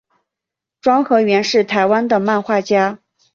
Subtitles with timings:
[0.81, 2.97] 庄河源是台湾的漫画家。